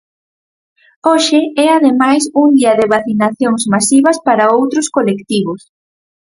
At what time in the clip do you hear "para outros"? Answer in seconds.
4.27-4.87